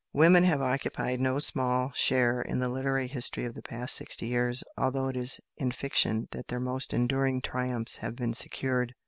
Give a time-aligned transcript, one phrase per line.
[0.13, 4.63] Women have occupied no small share in the literary history of the past sixty years,
[4.75, 8.95] although it is in fiction that their most enduring triumphs have been secured.